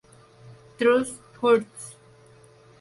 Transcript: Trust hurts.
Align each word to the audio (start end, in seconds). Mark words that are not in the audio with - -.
Trust 0.79 1.21
hurts. 1.41 1.93